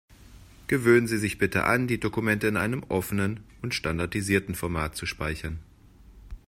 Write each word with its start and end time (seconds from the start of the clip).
Gewöhnen 0.65 1.05
Sie 1.05 1.19
sich 1.19 1.37
bitte 1.37 1.65
an, 1.65 1.85
die 1.85 1.99
Dokumente 1.99 2.47
in 2.47 2.57
einem 2.57 2.81
offenen 2.89 3.41
und 3.61 3.75
standardisierten 3.75 4.55
Format 4.55 4.95
zu 4.95 5.05
speichern. 5.05 5.59